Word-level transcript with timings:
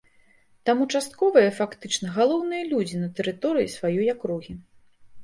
Там 0.67 0.77
участковыя 0.85 1.51
фактычна 1.59 2.07
галоўныя 2.15 2.63
людзі 2.71 2.97
на 3.03 3.09
тэрыторыі 3.21 3.71
сваёй 3.77 4.07
акругі. 4.15 4.57